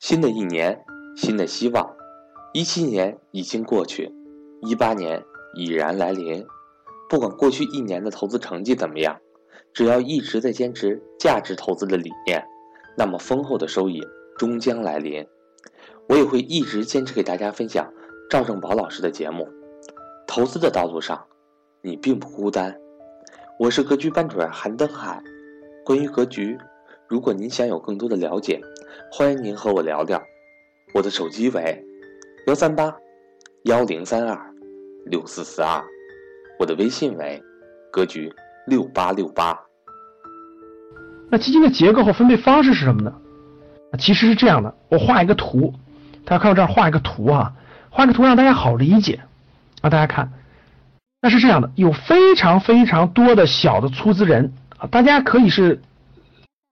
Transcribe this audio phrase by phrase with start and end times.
[0.00, 0.82] 新的一年，
[1.14, 1.94] 新的希望。
[2.54, 4.10] 一七年已经过去，
[4.62, 5.22] 一八年
[5.54, 6.42] 已然来临。
[7.10, 9.20] 不管过去一年的投资成绩怎么样，
[9.74, 12.42] 只要一直在坚持价值投资的理念，
[12.96, 14.00] 那么丰厚的收益
[14.38, 15.26] 终将来临。
[16.08, 17.92] 我也会一直坚持给大家分享
[18.30, 19.46] 赵正宝老师的节目。
[20.26, 21.26] 投资的道路上，
[21.82, 22.74] 你并不孤单。
[23.58, 25.22] 我是格局班主任韩登海。
[25.84, 26.56] 关于格局，
[27.10, 28.60] 如果您想有更多的了解，
[29.10, 30.22] 欢迎您和我聊聊。
[30.94, 31.84] 我的手机为
[32.46, 32.94] 幺三八
[33.64, 34.40] 幺零三二
[35.06, 35.82] 六四四二，
[36.60, 37.42] 我的微信为
[37.90, 38.32] 格局
[38.64, 39.58] 六八六八。
[41.32, 43.12] 那基金的结构和分配方式是什么呢？
[43.98, 45.74] 其实是这样的，我画一个图，
[46.24, 47.54] 大家看我这儿画一个图啊，
[47.90, 49.18] 画个图让大家好理解
[49.80, 49.90] 啊。
[49.90, 50.30] 大家看，
[51.20, 55.82] 那是这样的，有非常非常多的小的出资人啊，大家可以是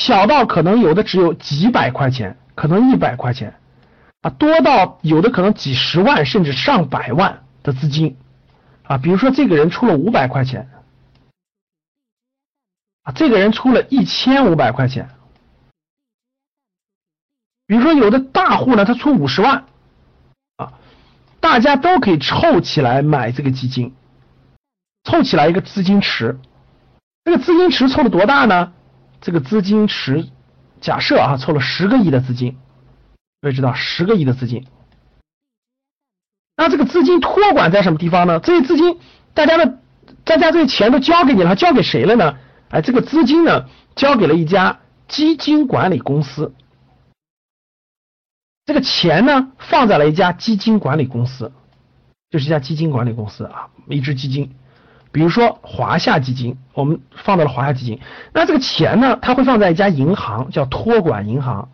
[0.00, 3.60] 小到可能有的只有几百块钱，可能一百块钱
[4.22, 8.16] 啊，多到有的可能几十万甚至上百万的资金
[8.84, 8.96] 啊。
[8.96, 10.70] 比如说这个人出了五百块钱
[13.02, 15.10] 啊，这个人出了一千五百块钱。
[17.66, 19.66] 比如说，有的大户呢，他出五十万，
[20.56, 20.72] 啊，
[21.40, 23.94] 大家都可以凑起来买这个基金，
[25.04, 26.40] 凑起来一个资金池，
[27.22, 28.72] 这个资金池凑的多大呢？
[29.20, 30.26] 这个资金池，
[30.80, 32.56] 假设啊，凑了十个亿的资金，
[33.42, 34.66] 各位知道十个亿的资金，
[36.56, 38.40] 那这个资金托管在什么地方呢？
[38.40, 38.98] 这些资金，
[39.34, 39.78] 大家的
[40.24, 42.38] 大家这些钱都交给你了，交给谁了呢？
[42.70, 46.54] 哎，这个资金呢，交给了一家基金管理公司。
[48.64, 51.52] 这个钱呢，放在了一家基金管理公司，
[52.30, 54.54] 就是一家基金管理公司啊，一支基金，
[55.12, 57.98] 比如说华夏基金，我们放到了华夏基金。
[58.32, 61.68] 那这个钱呢，它会放在一家银行，叫托管银行，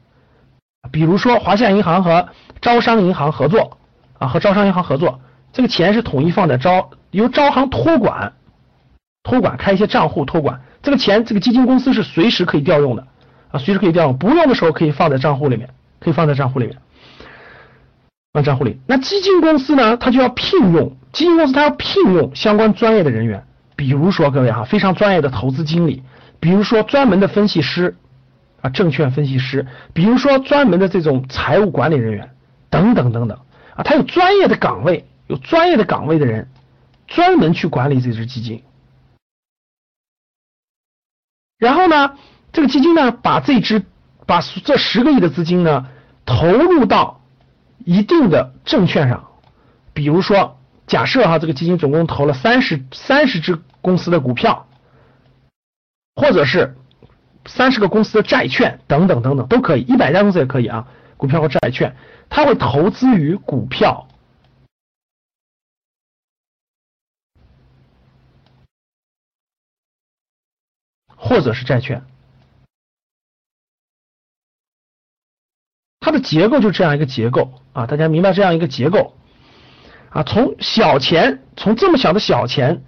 [0.91, 2.29] 比如说华夏银行和
[2.61, 3.79] 招商银行合作
[4.19, 5.21] 啊，和招商银行合作，
[5.53, 8.33] 这个钱是统一放在招，由招行托管，
[9.23, 13.07] 托管开一些账户托管，这个钱这个基金公司是随时可以调用的
[13.51, 15.69] 啊，随时可以调用，不用的时候可以放在账户里面，
[16.01, 16.77] 可以放在账户里面。
[18.33, 19.97] 放账户里，那基金公司呢？
[19.97, 26.03] 它就要聘用基金公司，它要聘用相关专业的人员，比如说各位哈，非常专业的投资经理，
[26.41, 27.97] 比如说专门的分析师
[28.61, 32.37] 啊，证券分析师，比如说专门的这种财务管理人员
[32.69, 33.39] 等等等等
[33.75, 36.51] 啊，它有专业的岗位，有专业的岗位的人
[37.07, 38.63] 专门去管理这支基金。
[41.59, 42.13] 然后呢，
[42.53, 43.83] 这个基金呢，把这支
[44.27, 45.87] 把这十个亿的资金呢
[46.27, 47.23] 投入到。
[47.85, 49.29] 一定的证券上，
[49.93, 50.56] 比如说，
[50.87, 54.69] 假设哈，这个基金总共投了三十三十只公司的股票，
[56.15, 56.77] 或者是
[57.45, 61.97] 三十个公司的债券等等等等都可以，一百家公司也可以啊，股票和债券，
[62.29, 64.07] 它会投资于股票，
[71.17, 72.05] 或者是债券。
[75.99, 79.17] 它的结构就这样一个结构啊，大家明白这样一个结构
[80.17, 82.81] 啊，从小钱，从这么小的小钱，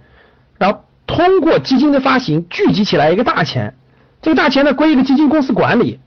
[0.57, 3.75] 然后通过基金的发行聚集起来一个大钱，
[4.19, 5.99] 这个大钱呢归一个基金公司管理，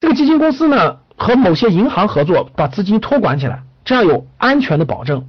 [0.00, 5.26] 这个基金公司呢和某些银行合作把资金托管起来，这样有安全的保证。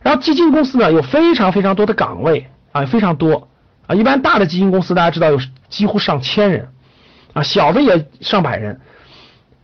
[0.00, 3.48] 然后基金公司呢有非常非常多的岗位啊，非常多
[3.88, 6.68] 啊，一般大的基金公司大家知道有几乎上千人
[7.32, 8.80] 啊，小的也上百人。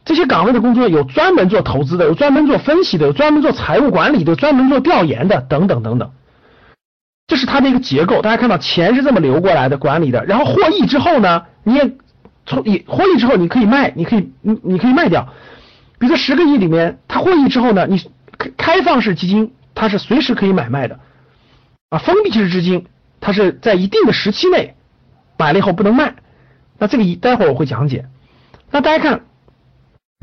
[0.09, 6.11] 这些岗位的工作有专门做投资的，有专门做分析的，有专门做财务管理的，专门做调研的，等等等等。
[7.27, 8.23] 这是它的一个结构。
[8.23, 10.25] 大家看到钱是这么流过来的，管理的。
[10.25, 11.93] 然后获益之后呢，你也
[12.47, 15.29] 从你获益之后你可以卖，你可以你你可以卖掉。
[15.99, 18.01] 比如说十个亿里面，它获益之后呢，你
[18.39, 21.01] 开开放式基金它是随时可以买卖的
[21.91, 22.87] 啊，封闭式基金
[23.21, 24.75] 它是在一定的时期内
[25.37, 26.15] 买了以后不能卖。
[26.79, 28.07] 那这个一待会儿我会讲解。
[28.71, 29.28] 那大家看。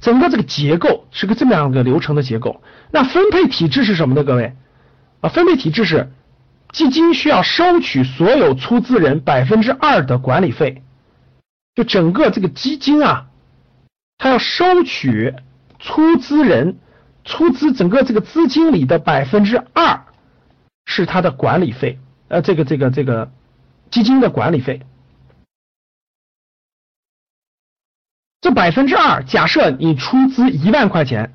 [0.01, 2.61] 整个这个结构是个这么样的流程的结构。
[2.91, 4.23] 那分配体制是什么呢？
[4.23, 4.53] 各位
[5.21, 6.11] 啊，分配体制是
[6.71, 10.83] 基金需要收取所有出资人百分之二的管理费，
[11.73, 13.27] 就整个这个基金啊，
[14.17, 15.33] 它要收取
[15.79, 16.77] 出资人
[17.23, 20.05] 出资整个这个资金里的百分之二
[20.85, 23.31] 是它的管理费，呃，这个这个这个
[23.89, 24.81] 基金的管理费。
[28.45, 31.33] 这百分之二，假设你出资一万块钱，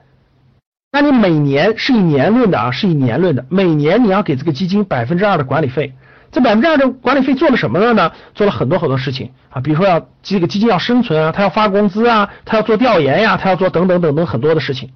[0.93, 5.93] 那你每年是以年论的啊，是以年论的，每年你要给这个基金百分之二的管理费。
[6.31, 8.13] 这百分之二的管理费做了什么了呢？
[8.37, 14.91] 做了很多很多事情啊，比如说要这个基金要生存啊，他要发工资啊，他要做调研呀，他要做等等等等很多的事情。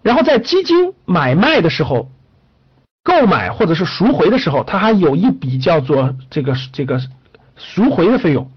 [0.00, 2.10] 然后在基金买卖的时候，
[3.04, 6.98] 购买或者是赎回的时候，它还有一笔叫做这个这个
[7.58, 8.50] 赎回的费用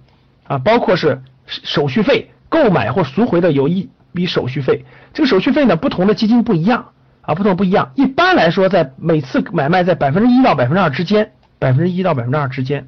[0.48, 4.86] 啊，包括是手续费，购买或赎回的有一笔手续费。
[5.14, 7.92] 这个手续费呢，不同的基金不一样啊，不同不一样。
[7.96, 12.88] 一般来说，在每次买卖在百分之一到百分之二之间，百分之一到百分之二之间，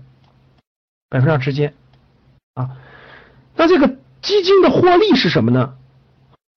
[1.10, 1.74] 百分之二之间
[2.54, 2.70] 啊。
[3.58, 5.74] 那这个基金的获利是什么呢？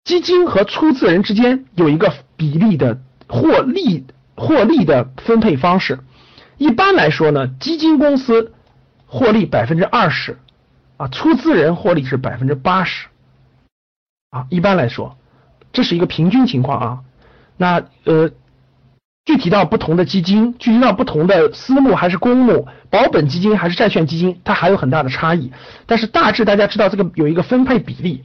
[0.05, 4.06] 基金和出资人之间有一个比例的获利
[4.37, 5.99] 获利的分配方式。
[6.59, 8.53] 一般来说呢，基金公司
[9.06, 10.39] 获利百分之二十，
[11.00, 13.06] 啊，出资人获利是百分之八十，
[14.29, 15.17] 啊，一般来说，
[15.73, 16.99] 这是一个平均情况啊。
[17.56, 18.31] 那呃，
[19.25, 25.50] 具体到不同的基金，具体到不同的私募还是公募，保本基金还是债券基金，它还有很大的差异。
[25.87, 28.23] 但是大致大家知道这个有一个分配比例。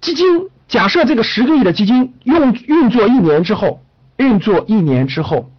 [0.00, 3.82] 基金假设这个十个亿的基金用运作一年之后，
[4.18, 5.50] 运作一年之后，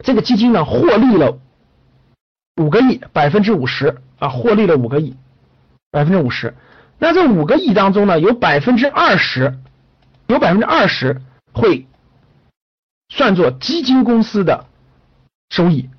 [0.00, 1.38] 这个基金呢获利了
[2.56, 5.16] 五个亿，百分之五十啊，获利了五个亿，
[5.90, 6.54] 百分之五十。
[6.98, 9.58] 那这五个亿当中呢，有百分之二十，
[10.26, 11.20] 有百分之二十
[11.52, 11.86] 会
[13.08, 14.66] 算作基金公司的
[15.50, 15.90] 收益，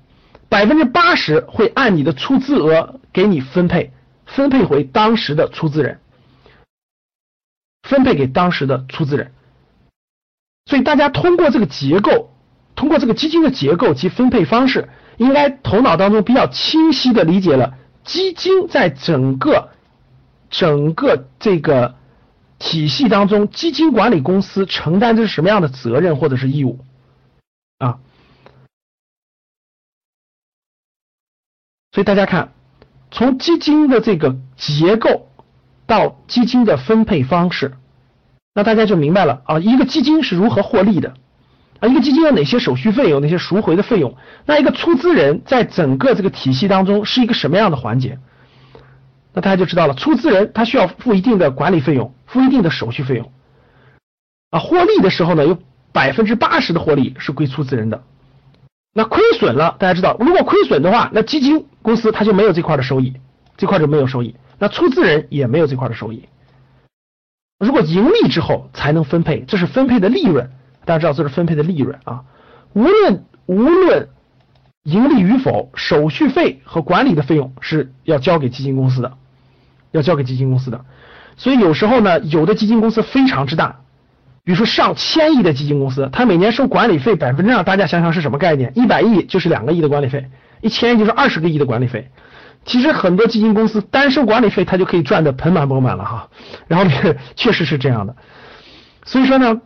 [0.48, 3.92] 百分之八十会按你的出资额给你分配，
[4.24, 6.00] 分配回当时的出资人。
[7.82, 9.30] 分配给当时的出资人，
[10.64, 12.30] 所以大家通过这个结构，
[12.74, 19.70] 通过这个基金的结构及分配方式，应该头脑当中比较清晰的理解了基金在整个
[20.50, 21.94] 整个这个
[22.58, 26.78] 体系当中，基金管理公司承担的是什么样的责任或者是义务
[27.78, 27.98] 啊？
[31.92, 32.52] 所以大家看，
[33.10, 35.28] 从基金的这个结构。
[35.88, 37.76] 到基金的分配方式，
[38.52, 41.14] 那大家就明白了啊，一个基金是如何获利的
[41.80, 48.18] 啊，一个基金有哪些手续费，有哪些赎回的费用，那一个出资人在整个这个体系当中是一个什么样的环节？
[49.32, 53.30] 那大家就知道了，出资人他需要付一定的管理费用，付一定的手续费用
[54.50, 55.58] 啊，获利的时候呢，有
[55.92, 58.02] 百分之八十的获利是归出资人的，
[58.94, 63.14] 那亏损了，大家知道，如果亏损的话，那基金公司它就没有这块的收益，
[63.56, 64.34] 这块就没有收益。
[64.58, 66.26] 那出资人也没有这块的收益，
[67.58, 70.50] 如果盈利之后才能分配，这是分配的利润，
[70.86, 72.22] 大家知道这是分配的利润啊。
[72.72, 74.08] 无论无论
[74.82, 79.12] 盈利与否，手续费和管理的费用是要交给基金公司的，
[79.90, 80.84] 要交给基金公司的。
[81.36, 83.80] 所以有时候呢，有的基金公司非常之大，
[84.44, 88.72] 比如说上千亿的基金公司，它每年收管理费百分之二，大家想想是什么概念？
[88.74, 90.30] 一百亿就是两个亿的管理费，
[90.60, 92.10] 一千亿就是二十个亿的管理费。
[92.64, 96.28] 其实很多基金公司单收管理费，它就可以赚得盆满钵满了哈。
[96.68, 96.90] 然后
[97.34, 98.16] 确实是这样的，
[99.04, 99.60] 所以说呢，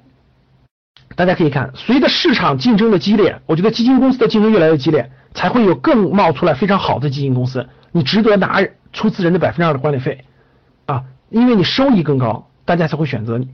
[1.21, 7.69] 大家可以看，随着市场竞争的激烈，我觉得基金公司的竞争越来越激烈，才会有更冒出来非常好的基金公司。
[7.93, 8.63] 你值得拿
[8.95, 10.25] 出资人的百分之二的管理费
[10.87, 13.49] 啊，因为你收益更高，大家才会选择你。